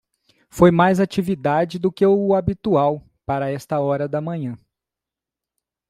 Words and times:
Foi 0.49 0.71
mais 0.71 0.99
atividade 0.99 1.77
do 1.77 1.91
que 1.91 2.03
o 2.03 2.33
habitual 2.33 3.03
para 3.23 3.51
esta 3.51 3.79
hora 3.79 4.07
da 4.07 4.19
manhã. 4.19 4.57